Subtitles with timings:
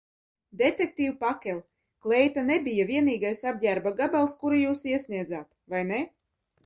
[0.59, 1.59] Detektīv Pakel,
[2.05, 6.01] kleita nebija vienīgais apģērba gabals, kuru jūs iesniedzāt, vai ne?